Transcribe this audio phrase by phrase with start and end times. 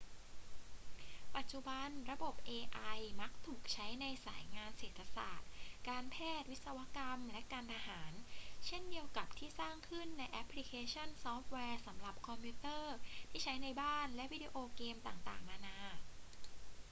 [1.35, 5.49] ปัจจุบัน ระบบ ai มักถูกใช้ในสายงานเศรษฐศาสตร์
[5.89, 8.11] การแพทย์ วิศวกรรม และการทหาร
[8.65, 12.95] เช่นเดียวกับที่สร้างขึ้นในแอปพลิเคชันซอฟต์แวร์สำหรับคอมพิวเตอร์
[13.29, 15.77] ที่ใช้ในบ้านและวิดีโอเกมต่างๆ นานา